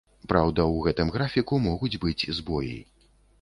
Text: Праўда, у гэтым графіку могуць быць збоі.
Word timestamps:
Праўда, 0.31 0.63
у 0.77 0.79
гэтым 0.87 1.11
графіку 1.17 1.61
могуць 1.67 1.99
быць 2.07 2.29
збоі. 2.39 2.75